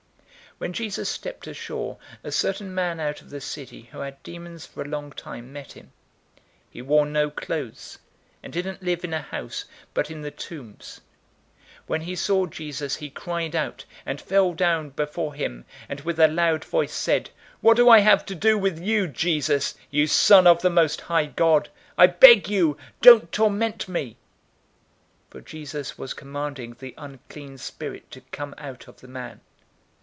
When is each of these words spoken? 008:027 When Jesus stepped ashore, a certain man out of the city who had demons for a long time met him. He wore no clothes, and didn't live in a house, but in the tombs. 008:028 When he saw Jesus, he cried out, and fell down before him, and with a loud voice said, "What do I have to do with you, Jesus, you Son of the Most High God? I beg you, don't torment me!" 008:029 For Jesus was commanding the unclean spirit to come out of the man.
008:027 0.59 0.65
When 0.67 0.73
Jesus 0.73 1.09
stepped 1.09 1.47
ashore, 1.47 1.97
a 2.23 2.31
certain 2.31 2.75
man 2.75 2.99
out 2.99 3.19
of 3.21 3.31
the 3.31 3.41
city 3.41 3.89
who 3.91 4.01
had 4.01 4.21
demons 4.21 4.63
for 4.63 4.83
a 4.83 4.87
long 4.87 5.11
time 5.11 5.51
met 5.51 5.71
him. 5.71 5.91
He 6.69 6.83
wore 6.83 7.07
no 7.07 7.31
clothes, 7.31 7.97
and 8.43 8.53
didn't 8.53 8.83
live 8.83 9.03
in 9.03 9.11
a 9.11 9.23
house, 9.23 9.65
but 9.95 10.11
in 10.11 10.21
the 10.21 10.29
tombs. 10.29 11.01
008:028 11.79 11.81
When 11.87 12.01
he 12.01 12.15
saw 12.15 12.45
Jesus, 12.45 12.95
he 12.97 13.09
cried 13.09 13.55
out, 13.55 13.85
and 14.05 14.21
fell 14.21 14.53
down 14.53 14.91
before 14.91 15.33
him, 15.33 15.65
and 15.89 16.01
with 16.01 16.19
a 16.19 16.27
loud 16.27 16.63
voice 16.65 16.93
said, 16.93 17.31
"What 17.61 17.75
do 17.77 17.89
I 17.89 17.99
have 18.01 18.23
to 18.27 18.35
do 18.35 18.55
with 18.55 18.77
you, 18.79 19.07
Jesus, 19.07 19.73
you 19.89 20.05
Son 20.05 20.45
of 20.45 20.61
the 20.61 20.69
Most 20.69 21.01
High 21.01 21.25
God? 21.25 21.69
I 21.97 22.05
beg 22.05 22.49
you, 22.49 22.77
don't 23.01 23.31
torment 23.31 23.87
me!" 23.87 24.17
008:029 25.31 25.31
For 25.31 25.41
Jesus 25.41 25.97
was 25.97 26.13
commanding 26.13 26.75
the 26.77 26.93
unclean 26.99 27.57
spirit 27.57 28.11
to 28.11 28.21
come 28.31 28.53
out 28.59 28.87
of 28.87 28.99
the 29.01 29.07
man. 29.07 29.41